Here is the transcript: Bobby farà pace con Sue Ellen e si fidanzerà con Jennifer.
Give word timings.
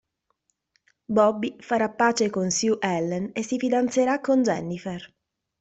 Bobby 1.05 1.55
farà 1.59 1.89
pace 1.91 2.31
con 2.31 2.49
Sue 2.49 2.75
Ellen 2.79 3.29
e 3.33 3.43
si 3.43 3.59
fidanzerà 3.59 4.19
con 4.19 4.41
Jennifer. 4.41 5.13